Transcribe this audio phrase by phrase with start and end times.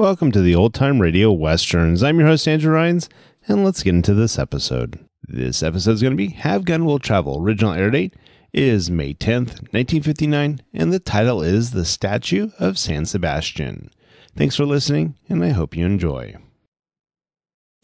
[0.00, 2.02] Welcome to the Old Time Radio Westerns.
[2.02, 3.10] I'm your host, Andrew Rhynes,
[3.46, 4.98] and let's get into this episode.
[5.22, 7.42] This episode is going to be Have Gun Will Travel.
[7.42, 8.14] Original air date
[8.54, 13.90] is May 10th, 1959, and the title is The Statue of San Sebastian.
[14.34, 16.34] Thanks for listening, and I hope you enjoy.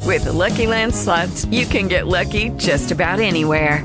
[0.07, 3.85] With the Lucky Land slots, you can get lucky just about anywhere.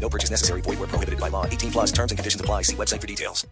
[0.00, 0.60] No purchase necessary.
[0.60, 1.46] Void were prohibited by law.
[1.46, 2.62] 18 plus terms and conditions apply.
[2.62, 3.46] See website for details.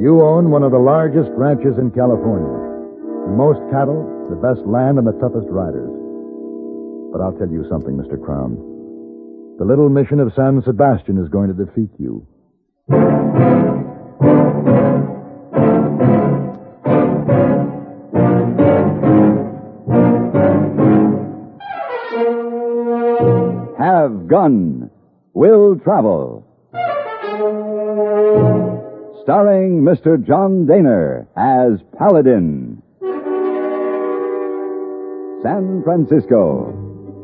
[0.00, 2.56] You own one of the largest ranches in California.
[3.26, 5.92] The most cattle, the best land, and the toughest riders.
[7.12, 8.16] But I'll tell you something, Mr.
[8.16, 8.56] Crown.
[9.58, 12.26] The little mission of San Sebastian is going to defeat you.
[24.30, 24.88] Gun
[25.34, 26.46] Will Travel.
[29.24, 30.24] Starring Mr.
[30.24, 32.80] John Dehner as Paladin.
[35.42, 36.70] San Francisco,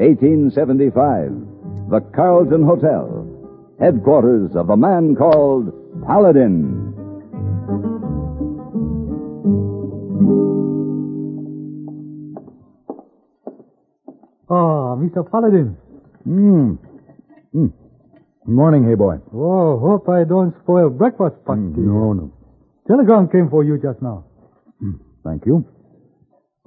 [0.02, 1.90] 1875.
[1.90, 3.22] The Carlton Hotel.
[3.78, 5.72] Headquarters of a man called
[6.04, 6.92] Paladin.
[14.50, 15.30] Ah, Mr.
[15.30, 15.76] Paladin.
[16.24, 16.74] Hmm.
[17.56, 17.72] Hmm.
[18.44, 19.16] Morning, hey boy.
[19.32, 21.62] Oh, hope I don't spoil breakfast party.
[21.72, 22.32] No, no.
[22.86, 24.26] Telegram came for you just now.
[25.24, 25.64] Thank you.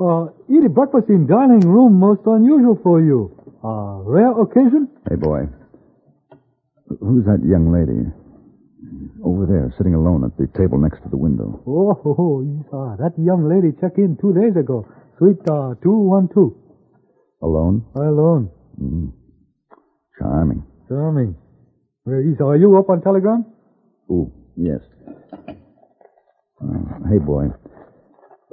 [0.02, 3.30] Uh, eating breakfast in dining room most unusual for you.
[3.64, 4.90] Uh, rare occasion?
[5.08, 5.46] Hey boy.
[7.00, 8.10] Who's that young lady?
[9.24, 11.62] Over there, sitting alone at the table next to the window.
[11.68, 12.40] Oh, oh, oh,
[12.74, 14.88] uh, that young lady checked in two days ago.
[15.20, 16.56] Suite uh, 212.
[17.44, 17.86] Alone?
[17.96, 18.50] Alone.
[18.82, 19.12] Mm.
[20.18, 20.64] Charming.
[20.90, 21.36] Charming.
[22.06, 23.46] Well, Isa, are you up on Telegram?
[24.12, 24.80] Oh, yes.
[25.48, 26.74] Uh,
[27.10, 27.46] hey, boy.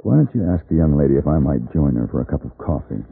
[0.03, 2.45] Why don't you ask the young lady if I might join her for a cup
[2.45, 3.03] of coffee?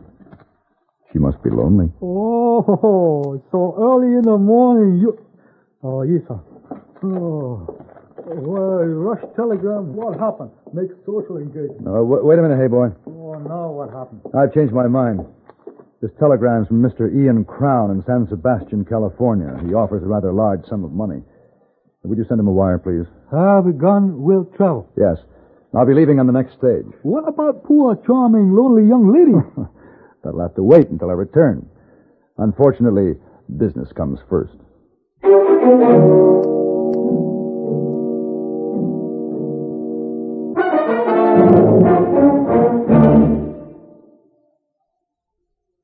[1.12, 1.92] She must be lonely.
[2.02, 5.00] Oh, so early in the morning.
[5.02, 5.18] You.
[5.84, 6.40] Oh, Isa.
[7.04, 7.82] Oh.
[8.28, 9.94] Well, rush telegram.
[9.96, 10.52] What happened?
[10.74, 11.82] Make social engagement.
[11.88, 12.88] Uh, w- wait a minute, hey, boy.
[13.08, 14.22] Oh, now what happened?
[14.34, 15.22] I've changed my mind.
[16.06, 17.10] This telegram's from Mr.
[17.10, 19.58] Ian Crown in San Sebastian, California.
[19.66, 21.24] He offers a rather large sum of money.
[22.04, 23.10] Would you send him a wire, please?
[23.32, 24.88] Have a We'll travel.
[24.96, 25.18] Yes.
[25.76, 26.86] I'll be leaving on the next stage.
[27.02, 29.34] What about poor, charming, lonely young lady?
[30.24, 31.68] That'll have to wait until I return.
[32.38, 33.16] Unfortunately,
[33.58, 34.54] business comes first.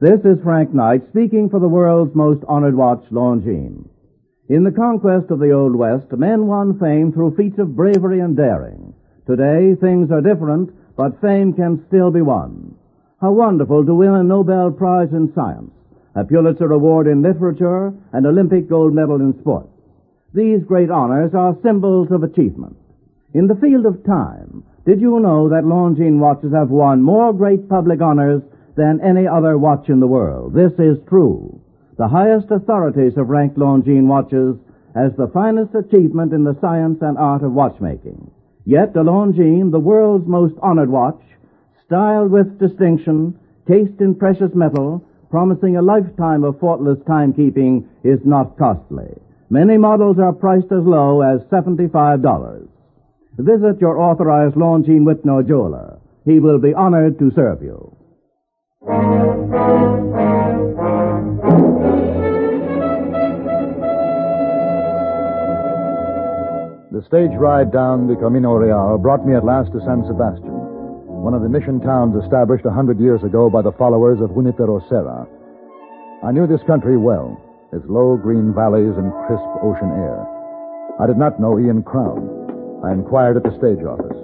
[0.02, 3.88] This is Frank Knight speaking for the world's most honored watch, Longines.
[4.50, 8.36] In the conquest of the Old West, men won fame through feats of bravery and
[8.36, 8.96] daring.
[9.28, 12.74] Today, things are different, but fame can still be won.
[13.22, 15.70] How wonderful to win a Nobel Prize in Science,
[16.16, 19.70] a Pulitzer Award in Literature, and Olympic gold medal in sports.
[20.34, 22.76] These great honors are symbols of achievement.
[23.36, 27.70] In the field of time, did you know that Longines watches have won more great
[27.70, 28.42] public honors
[28.82, 30.56] than any other watch in the world?
[30.56, 31.62] This is true.
[32.00, 34.56] The highest authorities have ranked Longines watches
[34.96, 38.32] as the finest achievement in the science and art of watchmaking.
[38.66, 41.22] Yet the Longines, the world's most honored watch,
[41.86, 43.38] styled with distinction,
[43.68, 49.14] cased in precious metal, promising a lifetime of faultless timekeeping, is not costly.
[49.52, 52.68] Many models are priced as low as $75.
[53.38, 56.00] Visit your authorized Longines Wittnauer jeweler.
[56.26, 57.96] He will be honored to serve you.
[58.82, 58.90] The
[67.06, 70.50] stage ride down the Camino Real brought me at last to San Sebastian,
[71.22, 74.82] one of the mission towns established a hundred years ago by the followers of Junipero
[74.90, 75.28] Serra.
[76.26, 77.38] I knew this country well,
[77.72, 80.26] its low green valleys and crisp ocean air.
[81.00, 82.82] I did not know Ian Crown.
[82.84, 84.21] I inquired at the stage office.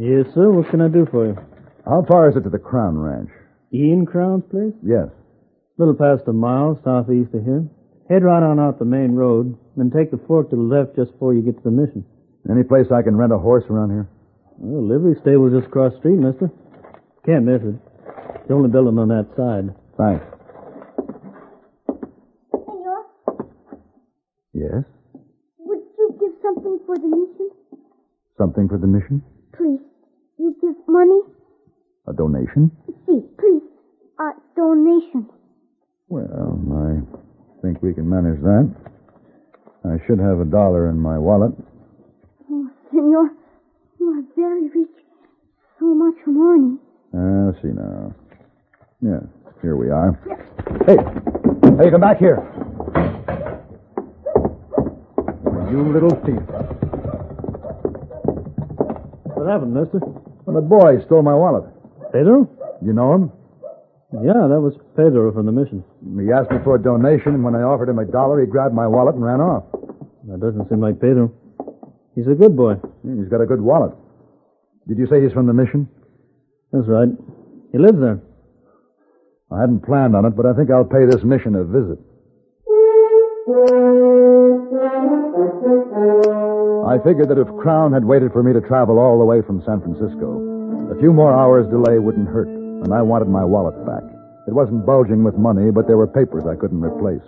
[0.00, 0.48] Yes, sir.
[0.50, 1.36] What can I do for you?
[1.84, 3.28] How far is it to the Crown Ranch?
[3.72, 4.72] Ian Crown's place?
[4.82, 5.08] Yes.
[5.12, 7.68] A little past a mile southeast of here.
[8.08, 11.12] Head right on out the main road, then take the fork to the left just
[11.12, 12.04] before you get to the mission.
[12.50, 14.08] Any place I can rent a horse around here?
[14.56, 16.50] Well, livery stable's just across the street, mister.
[17.26, 17.76] Can't miss it.
[18.40, 19.68] It's the only building on that side.
[20.00, 20.24] Thanks.
[22.50, 23.04] Senor,
[24.56, 24.84] Yes?
[25.58, 27.50] would you give something for the mission?
[28.38, 29.22] Something for the mission?
[29.56, 29.80] Please.
[30.38, 31.20] You give money?
[32.08, 32.70] A donation?
[33.06, 33.62] See, please.
[34.18, 35.26] A donation.
[36.08, 37.00] Well, I
[37.62, 38.68] think we can manage that.
[39.84, 41.52] I should have a dollar in my wallet.
[42.50, 43.30] Oh, Senor,
[43.98, 44.96] you are very rich.
[45.78, 46.76] So much money.
[47.16, 48.14] Uh, see now.
[49.00, 49.20] Yeah,
[49.62, 50.12] here we are.
[50.84, 50.98] Hey,
[51.78, 52.36] hey, come back here.
[55.70, 56.42] You little thief.
[59.36, 60.00] What happened, mister?
[60.44, 61.64] Well, the boy stole my wallet.
[62.12, 62.48] Pedro?
[62.82, 63.32] You know him?
[64.12, 65.84] Yeah, that was Pedro from the mission.
[66.18, 68.74] He asked me for a donation, and when I offered him a dollar, he grabbed
[68.74, 69.64] my wallet and ran off.
[70.26, 71.30] That doesn't seem like Pedro.
[72.16, 72.74] He's a good boy.
[73.06, 73.94] He's got a good wallet.
[74.88, 75.88] Did you say he's from the mission?
[76.72, 77.08] That's right.
[77.70, 78.20] He lives there.
[79.52, 81.98] I hadn't planned on it, but I think I'll pay this mission a visit.
[86.90, 89.62] I figured that if Crown had waited for me to travel all the way from
[89.64, 90.59] San Francisco,
[90.90, 94.02] a few more hours' delay wouldn't hurt, and I wanted my wallet back.
[94.48, 97.22] It wasn't bulging with money, but there were papers I couldn't replace.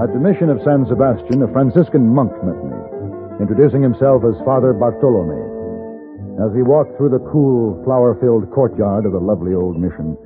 [0.00, 2.72] At the mission of San Sebastian, a Franciscan monk met me,
[3.36, 5.44] introducing himself as Father Bartolome.
[6.40, 10.16] As we walked through the cool, flower filled courtyard of the lovely old mission,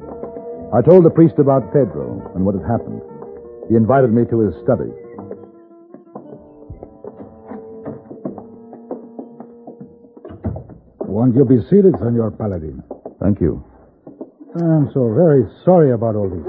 [0.70, 3.02] I told the priest about Pedro and what had happened.
[3.68, 4.94] He invited me to his study.
[11.14, 12.82] Won't you be seated, Senor Paladin?
[13.22, 13.62] Thank you.
[14.58, 16.42] I'm so very sorry about all this.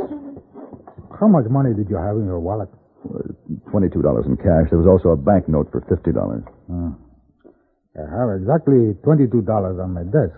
[1.21, 2.69] How much money did you have in your wallet?
[3.69, 3.93] $22
[4.25, 4.73] in cash.
[4.73, 6.17] There was also a banknote for $50.
[6.17, 6.97] Ah.
[7.93, 10.33] I have exactly $22 on my desk.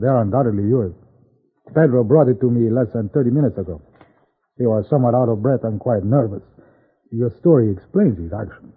[0.00, 0.96] They're undoubtedly yours.
[1.76, 3.82] Pedro brought it to me less than 30 minutes ago.
[4.56, 6.42] He was somewhat out of breath and quite nervous.
[7.12, 8.72] Your story explains his actions.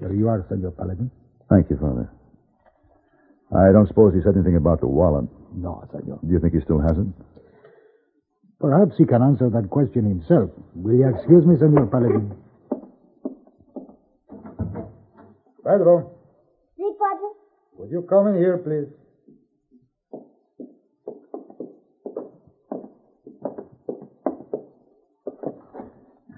[0.00, 1.08] Here you are, Senor Paladin.
[1.48, 2.10] Thank you, Father.
[3.54, 5.26] I don't suppose he said anything about the wallet.
[5.54, 6.18] No, Senor.
[6.24, 7.06] Do you think he still has it?
[8.60, 10.50] Perhaps he can answer that question himself.
[10.74, 12.34] Will you excuse me, Senor Paladin?
[15.64, 16.10] Pedro,
[16.76, 17.28] See, Padre?
[17.78, 18.86] would you come in here, please?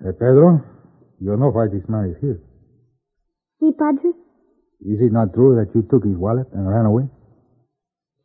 [0.02, 0.62] Hey, Pedro,
[1.20, 2.40] you know why this man is here.
[3.60, 4.12] See, Padre?
[4.80, 7.08] Is it not true that you took his wallet and ran away?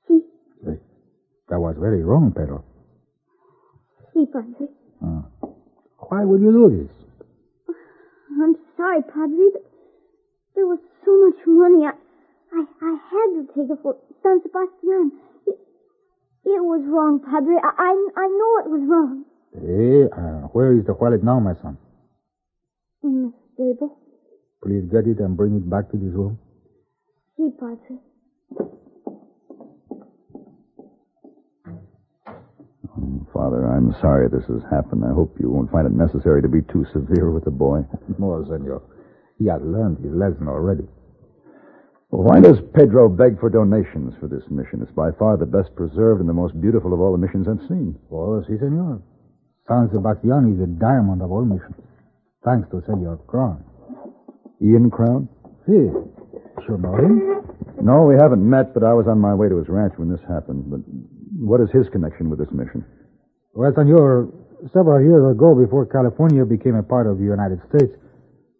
[0.07, 0.21] See.
[0.63, 0.77] Hey,
[1.49, 2.63] that was very wrong, Pedro.
[4.13, 4.67] See, Padre?
[5.01, 5.25] Ah.
[6.09, 7.75] Why would you do this?
[8.39, 9.65] I'm sorry, Padre, but
[10.55, 11.85] there was so much money.
[11.89, 11.93] I,
[12.53, 15.11] I, I had to take it for San Sebastian.
[15.47, 15.57] It,
[16.45, 17.57] it was wrong, Padre.
[17.57, 19.25] I, I, I know it was wrong.
[19.53, 21.77] Hey, uh, where is the wallet now, my son?
[23.03, 23.97] In the stable.
[24.63, 26.37] Please get it and bring it back to this room.
[27.43, 27.97] See, See, Padre.
[33.33, 35.03] Father, I'm sorry this has happened.
[35.03, 37.81] I hope you won't find it necessary to be too severe with the boy.
[38.17, 38.81] More, senor.
[39.39, 40.83] He has learned his lesson already.
[42.11, 44.81] Why does Pedro beg for donations for this mission?
[44.81, 47.67] It's by far the best preserved and the most beautiful of all the missions I've
[47.67, 47.97] seen.
[48.11, 49.01] Oh, si, senor.
[49.67, 51.75] San Sebastian is the diamond of all missions.
[52.45, 53.65] Thanks to Senor Crown.
[54.61, 55.27] Ian Crown?
[55.65, 55.89] Si.
[56.61, 57.41] Should know him?
[57.81, 60.21] No, we haven't met, but I was on my way to his ranch when this
[60.29, 60.69] happened.
[60.69, 60.81] But
[61.39, 62.85] what is his connection with this mission?
[63.53, 64.29] Well, senor,
[64.71, 67.91] several years ago, before California became a part of the United States,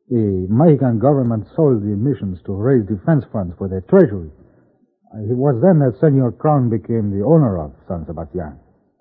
[0.10, 4.30] the Mexican government sold the missions to raise defense funds for their treasury.
[5.14, 8.60] Uh, It was then that Senor Crown became the owner of San Sebastian.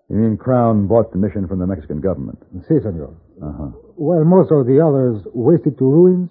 [0.09, 2.39] You mean Crown bought the mission from the Mexican government?
[2.69, 3.17] Si, senor.
[3.43, 3.73] Uh-huh.
[3.97, 6.31] While most of the others wasted to ruins,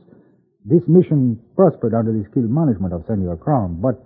[0.65, 3.81] this mission prospered under the skilled management of Senor Crown.
[3.81, 3.97] But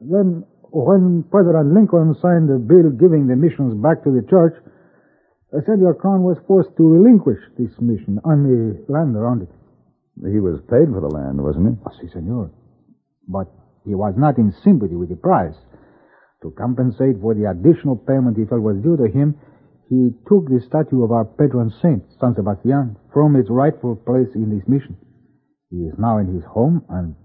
[0.00, 4.54] then, when President Lincoln signed a bill giving the missions back to the church,
[5.50, 9.50] uh, Senor Crown was forced to relinquish this mission on the land around it.
[10.22, 11.82] He was paid for the land, wasn't he?
[11.84, 12.50] Ah, si, senor.
[13.26, 13.50] But
[13.84, 15.56] he was not in sympathy with the price.
[16.42, 19.34] To compensate for the additional payment he felt was due to him,
[19.90, 24.50] he took the statue of our patron saint, San Sebastian, from its rightful place in
[24.50, 24.96] this mission.
[25.74, 27.16] He is now in his home, and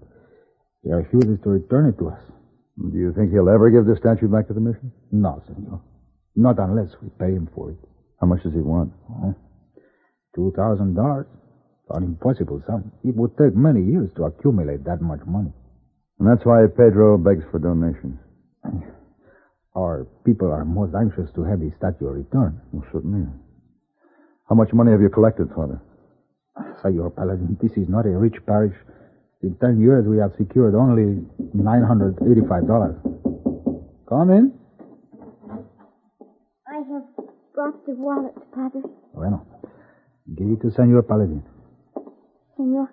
[0.82, 2.18] he refuses to return it to us.
[2.76, 4.90] Do you think he'll ever give the statue back to the mission?
[5.12, 5.80] No, senor.
[6.34, 7.78] Not unless we pay him for it.
[8.20, 8.92] How much does he want?
[9.08, 9.34] Oh,
[10.34, 11.26] Two thousand dollars?
[11.90, 12.90] An impossible sum.
[13.04, 15.52] It would take many years to accumulate that much money.
[16.18, 18.18] And that's why Pedro begs for donations.
[19.76, 22.58] Our people are most anxious to have the statue returned.
[22.72, 23.26] Well, certainly.
[24.48, 25.80] How much money have you collected, Father?
[26.82, 28.74] Senor Paladin, this is not a rich parish.
[29.42, 31.24] In ten years, we have secured only
[31.56, 33.00] $985.
[34.08, 34.52] Come in.
[36.68, 37.04] I have
[37.54, 38.82] brought the wallet, Padre.
[39.14, 39.46] Bueno.
[40.36, 41.42] Give it to Senor Paladin.
[42.56, 42.88] Senor,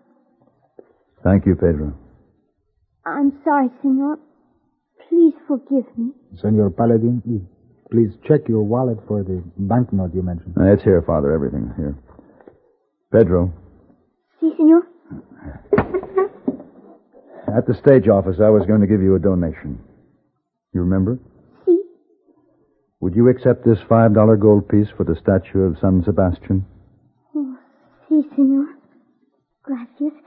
[1.24, 1.94] Thank you, Pedro.
[3.06, 4.18] I'm sorry, Senor.
[5.10, 6.12] Please forgive me.
[6.42, 7.22] Senor Paladin,
[7.92, 10.56] please check your wallet for the banknote you mentioned.
[10.58, 11.34] It's here, Father.
[11.34, 11.96] Everything here.
[13.12, 13.54] Pedro,
[14.40, 14.82] Si, Senor.
[17.56, 19.80] at the stage office, I was going to give you a donation.
[20.74, 21.18] You remember?
[21.66, 21.80] Si.
[23.00, 26.66] Would you accept this $5 gold piece for the statue of San Sebastian?
[27.36, 27.56] Oh,
[28.10, 28.66] si, Senor.
[29.64, 30.12] Gracias.
[30.14, 30.27] Gracias.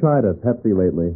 [0.00, 1.12] Tried a Pepsi lately?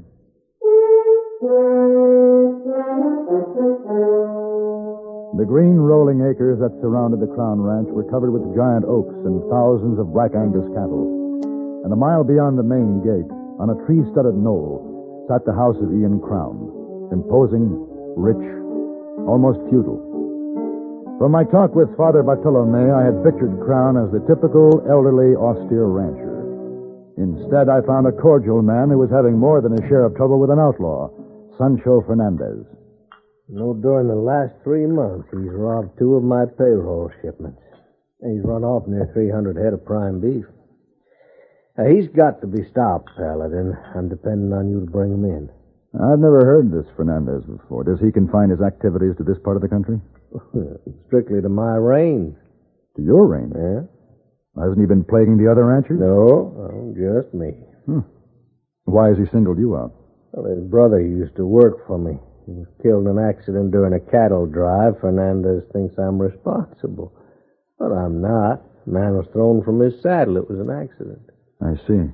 [5.35, 9.43] The green rolling acres that surrounded the Crown Ranch were covered with giant oaks and
[9.50, 11.09] thousands of black Angus cattle.
[11.83, 15.76] And a mile beyond the main gate, on a tree studded knoll, sat the house
[15.81, 17.73] of Ian Crown, imposing,
[18.17, 18.45] rich,
[19.26, 19.99] almost feudal.
[21.19, 25.88] From my talk with Father Bartolome, I had pictured Crown as the typical elderly, austere
[25.88, 26.24] rancher.
[27.16, 30.40] Instead, I found a cordial man who was having more than his share of trouble
[30.40, 31.11] with an outlaw,
[31.59, 32.66] Sancho Fernandez.
[33.49, 37.61] No, during the last three months, he's robbed two of my payroll shipments.
[38.21, 40.44] And he's run off near 300 head of prime beef.
[41.76, 43.76] Now, he's got to be stopped, Paladin.
[43.94, 45.50] I'm depending on you to bring him in.
[45.94, 47.85] I've never heard this Fernandez before.
[47.85, 50.00] Does he confine his activities to this part of the country?
[51.06, 52.35] Strictly to my range.
[52.97, 53.52] To your range?
[53.54, 53.87] Yeah?
[54.56, 55.99] Hasn't he been plaguing the other ranchers?
[55.99, 57.50] No, no, just me.
[57.87, 58.00] Hmm.
[58.84, 59.92] Why has he singled you out?
[60.32, 62.18] Well, his brother used to work for me.
[62.46, 65.00] He was killed in an accident during a cattle drive.
[65.00, 67.12] Fernandez thinks I'm responsible.
[67.78, 68.62] But I'm not.
[68.87, 70.37] The man was thrown from his saddle.
[70.37, 71.23] It was an accident.
[71.62, 72.12] I see.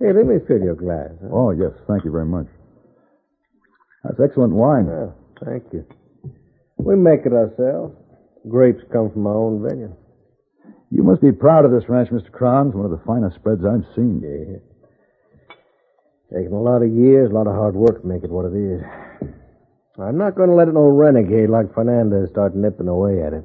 [0.00, 1.10] Hey, let me fill your glass.
[1.20, 1.28] huh?
[1.30, 1.72] Oh, yes.
[1.86, 2.46] Thank you very much.
[4.02, 4.86] That's excellent wine.
[4.86, 5.84] Well, thank you.
[6.78, 7.94] We make it ourselves.
[8.48, 9.94] Grapes come from our own vineyard.
[10.90, 12.30] You must be proud of this ranch, Mr.
[12.32, 12.74] Crons.
[12.74, 14.20] One of the finest spreads I've seen.
[14.22, 14.58] Yeah.
[16.36, 18.54] Taken a lot of years, a lot of hard work to make it what it
[18.54, 18.82] is.
[19.98, 23.44] I'm not going to let an old renegade like Fernandez start nipping away at it.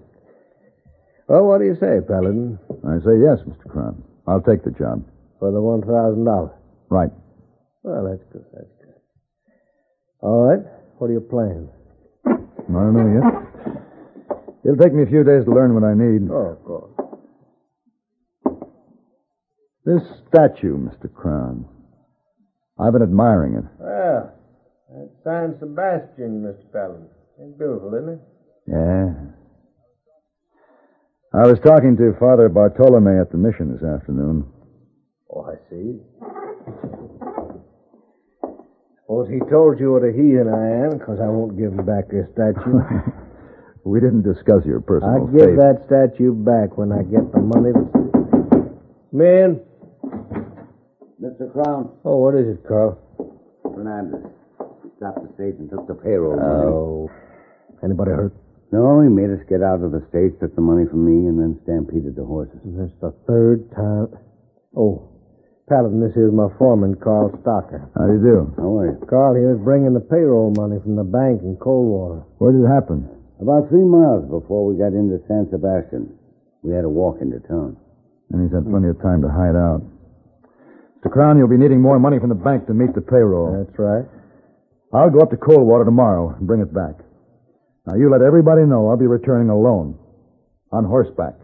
[1.28, 2.58] Well, what do you say, Paladin?
[2.86, 3.70] I say yes, Mr.
[3.70, 4.04] Crown.
[4.28, 5.04] I'll take the job.
[5.40, 6.52] For the one thousand dollars.
[6.90, 7.10] Right.
[7.84, 8.46] Well, that's good.
[8.54, 8.94] That's good.
[10.22, 10.64] All right.
[10.98, 11.70] What are your plans?
[12.26, 12.32] I
[12.72, 13.76] don't know yet.
[14.64, 16.30] It'll take me a few days to learn what I need.
[16.32, 16.92] Oh, of course.
[19.86, 21.14] This statue, Mr.
[21.14, 21.66] Crown.
[22.80, 23.66] I've been admiring it.
[23.78, 24.34] Well,
[24.90, 26.72] that's San Sebastian, Mr.
[26.74, 27.08] Paladin.
[27.40, 28.22] It's beautiful, isn't it?
[28.66, 29.14] Yeah.
[31.38, 34.48] I was talking to Father Bartolome at the mission this afternoon.
[35.30, 36.02] Oh, I see.
[39.06, 42.06] Suppose he told you what a heathen I am, because I won't give him back
[42.12, 42.82] your statue.
[43.86, 47.70] we didn't discuss your personal I'll give that statue back when I get the money.
[47.70, 48.06] That's...
[49.14, 49.62] Man.
[51.22, 51.52] Mr.
[51.52, 51.92] Crown.
[52.04, 53.00] Oh, what is it, Carl?
[53.64, 54.28] Fernandez.
[54.84, 56.68] He stopped the stage and took the payroll money.
[56.68, 57.12] Oh.
[57.84, 58.34] Anybody hurt?
[58.72, 61.40] No, he made us get out of the stage, took the money from me, and
[61.40, 62.60] then stampeded the horses.
[62.66, 64.12] That's the third time.
[64.76, 65.08] Oh,
[65.70, 67.88] Paladin, this here's my foreman, Carl Stocker.
[67.96, 68.54] How do you do?
[68.58, 69.00] How are you?
[69.08, 72.28] Carl, he was bringing the payroll money from the bank in Coldwater.
[72.38, 73.08] Where did it happen?
[73.40, 76.12] About three miles before we got into San Sebastian.
[76.62, 77.78] We had to walk into town.
[78.32, 79.82] And he's had plenty of time to hide out.
[81.06, 81.12] Mr.
[81.12, 83.54] Crown, you'll be needing more money from the bank to meet the payroll.
[83.54, 84.06] That's right.
[84.94, 86.96] I'll go up to Coldwater tomorrow and bring it back.
[87.86, 90.00] Now, you let everybody know I'll be returning alone.
[90.72, 91.36] On horseback.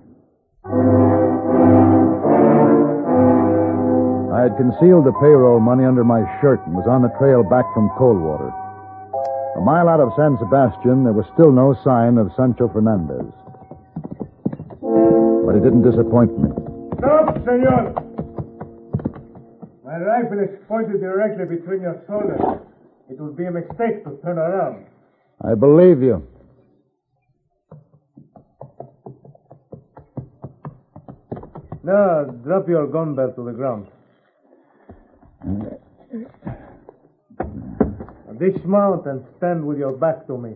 [4.34, 7.66] I had concealed the payroll money under my shirt and was on the trail back
[7.74, 8.50] from Coldwater.
[9.58, 13.30] A mile out of San Sebastian, there was still no sign of Sancho Fernandez.
[14.82, 16.50] But it didn't disappoint me.
[16.98, 18.01] Stop, senor!
[19.92, 22.40] My rifle is pointed directly between your shoulders.
[23.10, 24.86] It would be a mistake to turn around.
[25.44, 26.26] I believe you.
[31.84, 33.88] Now, drop your gun barrel to the ground.
[38.40, 40.54] Dismount and stand with your back to me.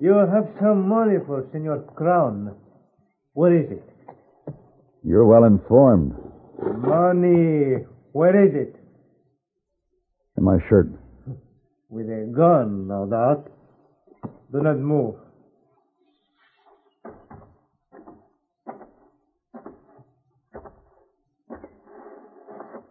[0.00, 2.56] You have some money for Senor Crown.
[3.34, 3.93] What is it?
[5.06, 6.14] You're well informed.
[6.78, 7.84] Money.
[8.12, 8.74] Where is it?
[10.38, 10.88] In my shirt.
[11.90, 13.50] With a gun, no doubt.
[14.50, 15.16] Do not move.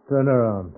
[0.08, 0.74] Turn around.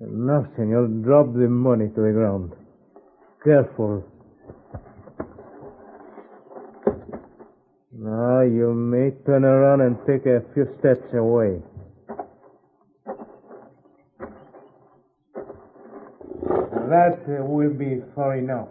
[0.00, 2.52] Now, senor, drop the money to the ground.
[3.44, 4.04] Careful.
[8.44, 11.60] You may turn around and take a few steps away.
[16.88, 18.68] That will be far enough.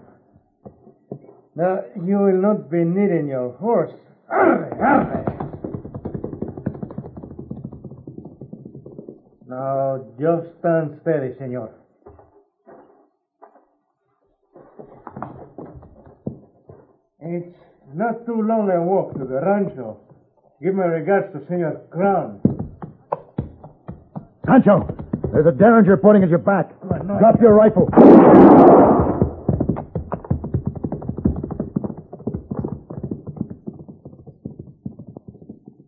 [1.55, 3.93] Now, you will not be needing your horse.
[9.49, 11.71] Now, just stand steady, senor.
[17.19, 17.55] It's
[17.93, 19.97] not too long a walk to the rancho.
[20.61, 22.39] Give my regards to Senor Crown.
[24.45, 24.87] Sancho,
[25.31, 26.71] there's a derringer pointing at your back.
[26.83, 27.87] Oh, Drop your rifle.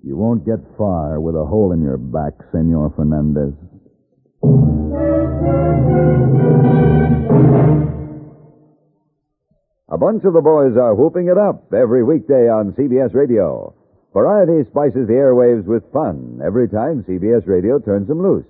[0.04, 3.54] You won't get far with a hole in your back, Senor Fernandez.
[9.91, 13.75] A bunch of the boys are whooping it up every weekday on CBS Radio.
[14.13, 18.45] Variety spices the airwaves with fun every time CBS Radio turns them loose.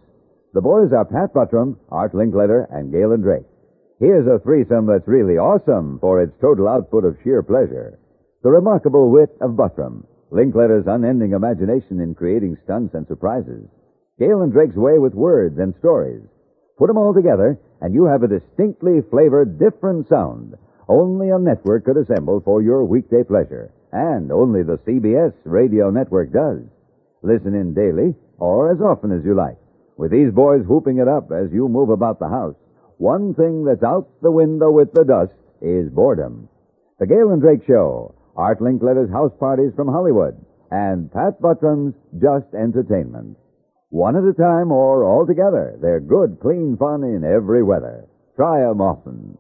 [0.54, 3.50] The boys are Pat Buttram, Art Linkletter, and Galen Drake.
[4.00, 7.98] Here's a threesome that's really awesome for its total output of sheer pleasure.
[8.44, 13.66] The remarkable wit of Buttram, Linkletter's unending imagination in creating stunts and surprises,
[14.20, 16.22] Galen Drake's way with words and stories.
[16.78, 20.54] Put them all together, and you have a distinctly flavored, different sound.
[20.92, 26.34] Only a network could assemble for your weekday pleasure, and only the CBS radio network
[26.34, 26.60] does.
[27.22, 29.56] Listen in daily or as often as you like.
[29.96, 32.56] With these boys whooping it up as you move about the house,
[32.98, 36.50] one thing that's out the window with the dust is boredom.
[37.00, 40.36] The Galen Drake Show, Art Linkletter's house parties from Hollywood,
[40.72, 43.38] and Pat Buttram's Just Entertainment.
[43.92, 48.10] One at a time or all together, they're good, clean fun in every weather.
[48.36, 49.38] Try 'em often.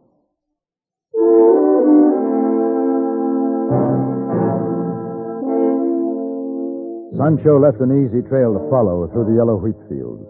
[7.21, 10.25] Sancho left an easy trail to follow through the yellow wheat fields.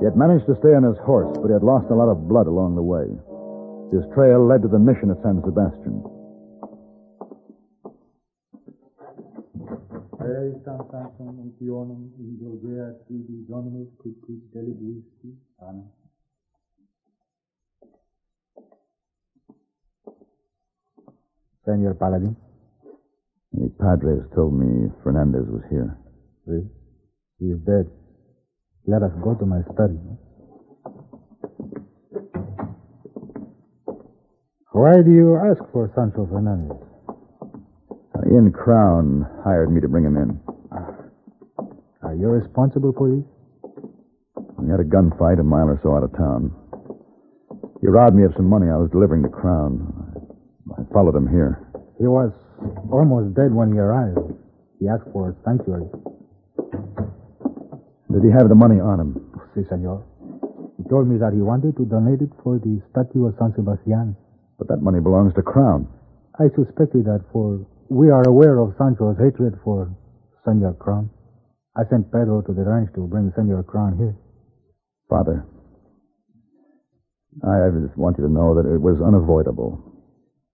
[0.00, 2.26] He had managed to stay on his horse, but he had lost a lot of
[2.26, 3.12] blood along the way.
[3.92, 6.00] His trail led to the mission at San Sebastian.
[21.64, 22.36] Senor Paladin.
[23.52, 25.98] The Padres told me Fernandez was here.
[26.46, 26.66] See?
[27.38, 27.86] He is dead.
[28.86, 29.98] Let us go to my study.
[34.72, 36.76] Why do you ask for Sancho Fernandez?
[37.90, 40.40] Uh, Ian Crown hired me to bring him in.
[42.02, 43.24] Are you responsible for this?
[44.58, 46.50] We had a gunfight a mile or so out of town.
[47.80, 50.01] He robbed me of some money I was delivering to Crown.
[50.78, 51.60] I followed him here.
[51.98, 52.32] He was
[52.90, 54.18] almost dead when he arrived.
[54.80, 55.86] He asked for sanctuary.
[58.12, 59.10] Did he have the money on him?
[59.54, 60.04] Si, senor.
[60.76, 64.16] He told me that he wanted to donate it for the statue of San Sebastian.
[64.58, 65.88] But that money belongs to Crown.
[66.38, 69.94] I suspected that for we are aware of Sancho's hatred for
[70.44, 71.10] Senor Crown.
[71.76, 74.16] I sent Pedro to the ranch to bring Senor Crown here.
[75.08, 75.44] Father,
[77.44, 79.91] I just want you to know that it was unavoidable.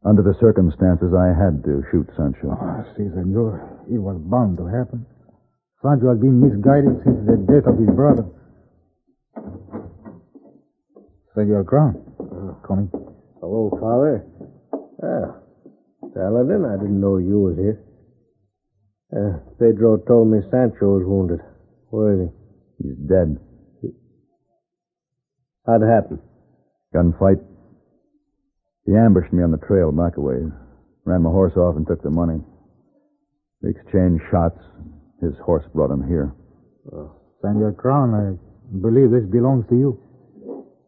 [0.04, 2.54] Under the circumstances, I had to shoot Sancho.
[2.54, 3.82] Ah, si, senor.
[3.90, 5.04] It was bound to happen.
[5.82, 8.24] Sancho has been misguided since the death of his brother.
[11.34, 11.94] Senor Crown,
[12.66, 12.90] coming.
[13.40, 14.24] Hello, Father.
[15.02, 15.38] Ah,
[16.14, 17.82] Paladin, I didn't know you was here.
[19.11, 21.40] Uh, Pedro told me Sancho was wounded.
[21.90, 22.28] Where is
[22.78, 22.88] he?
[22.88, 23.38] He's dead.
[25.66, 26.20] How'd it happen?
[26.94, 27.40] Gunfight.
[28.88, 30.48] He ambushed me on the trail back a ways.
[31.05, 32.40] Ran my horse off and took the money.
[33.61, 34.57] We exchanged shots.
[35.20, 36.33] His horse brought him here.
[36.90, 37.12] Oh.
[37.42, 38.33] Senor Crown, I
[38.81, 40.01] believe this belongs to you.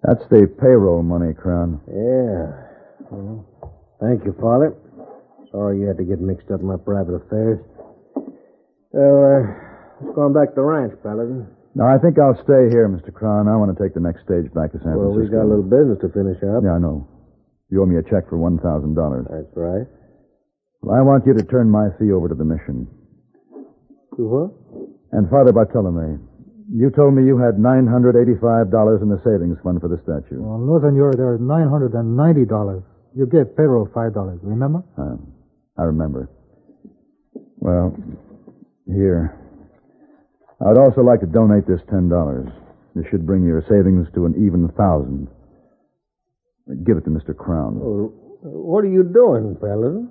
[0.03, 1.77] That's the payroll money, Crown.
[1.93, 2.57] Yeah.
[3.13, 3.45] Well,
[4.01, 4.73] thank you, Father.
[5.53, 7.61] Sorry you had to get mixed up in my private affairs.
[8.97, 9.45] Well, uh,
[10.01, 11.53] let's go on back to the ranch, Paladin.
[11.75, 13.13] No, I think I'll stay here, Mr.
[13.13, 13.47] Crown.
[13.47, 15.13] I want to take the next stage back to San Francisco.
[15.13, 16.65] Well, we got a little business to finish up.
[16.65, 17.05] Yeah, I know.
[17.71, 18.59] You owe me a check for $1,000.
[19.31, 19.87] That's right.
[20.83, 22.89] Well, I want you to turn my fee over to the mission.
[24.17, 24.51] To what?
[25.13, 26.19] And Father Bartolome,
[26.73, 30.43] you told me you had $985 in the savings fund for the statue.
[30.43, 32.83] Well, no, senor, there's $990.
[33.15, 34.83] You gave Pedro $5, remember?
[34.99, 35.17] Uh,
[35.79, 36.31] I remember.
[37.59, 37.95] Well,
[38.87, 39.37] here.
[40.61, 42.53] I'd also like to donate this $10.
[42.95, 45.29] This should bring your savings to an even thousand.
[46.85, 47.37] Give it to Mr.
[47.37, 47.79] Crown.
[47.79, 50.11] Well, what are you doing, Paladin?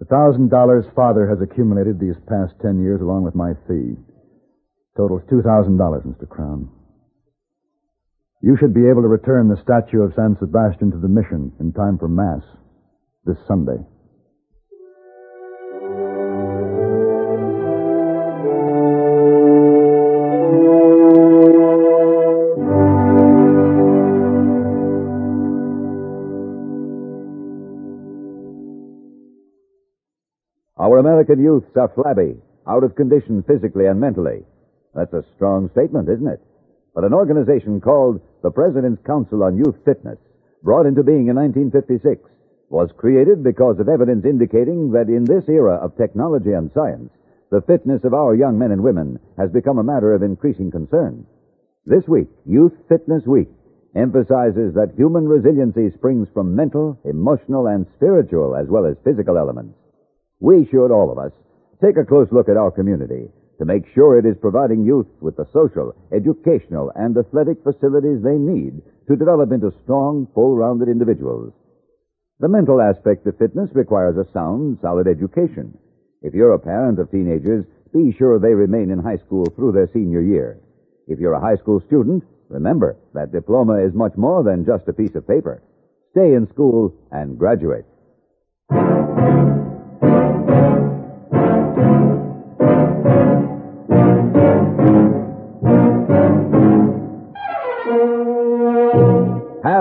[0.00, 3.94] The thousand dollars father has accumulated these past ten years along with my fee.
[4.96, 6.28] Totals two thousand dollars, Mr.
[6.28, 6.68] Crown.
[8.42, 11.72] You should be able to return the statue of San Sebastian to the mission in
[11.72, 12.42] time for Mass
[13.24, 13.78] this Sunday.
[31.24, 32.36] American youths are flabby,
[32.68, 34.44] out of condition physically and mentally.
[34.94, 36.40] That's a strong statement, isn't it?
[36.94, 40.18] But an organization called the President's Council on Youth Fitness,
[40.62, 42.20] brought into being in 1956,
[42.68, 47.08] was created because of evidence indicating that in this era of technology and science,
[47.50, 51.24] the fitness of our young men and women has become a matter of increasing concern.
[51.86, 53.48] This week, Youth Fitness Week,
[53.96, 59.74] emphasizes that human resiliency springs from mental, emotional, and spiritual as well as physical elements.
[60.44, 61.32] We should, all of us,
[61.80, 65.36] take a close look at our community to make sure it is providing youth with
[65.36, 71.54] the social, educational, and athletic facilities they need to develop into strong, full-rounded individuals.
[72.40, 75.78] The mental aspect of fitness requires a sound, solid education.
[76.20, 79.88] If you're a parent of teenagers, be sure they remain in high school through their
[79.94, 80.60] senior year.
[81.08, 84.92] If you're a high school student, remember that diploma is much more than just a
[84.92, 85.62] piece of paper.
[86.10, 87.86] Stay in school and graduate.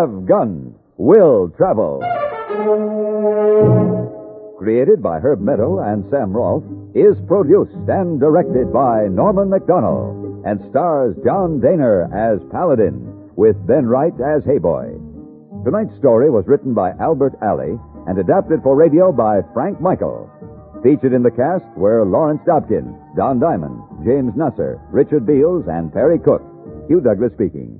[0.04, 2.04] Have Gun, Will Travel.
[4.60, 10.60] Created by Herb Meadow and Sam Rolfe, is produced and directed by Norman MacDonnell and
[10.70, 14.92] stars John Dehner as Paladin with Ben Wright as Heyboy.
[15.64, 20.30] Tonight's story was written by Albert Aley and adapted for radio by Frank Michael.
[20.84, 26.20] Featured in the cast were Lawrence Dobkin, Don Diamond, James Nusser, Richard Beals, and Perry
[26.20, 26.44] Cook.
[26.90, 27.80] Hugh Douglas speaking.